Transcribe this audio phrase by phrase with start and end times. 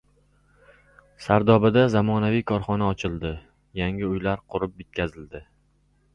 [1.25, 3.33] Sardobada zamonaviy korxona ochildi,
[3.83, 5.45] yangi uylar qurib bitkazildi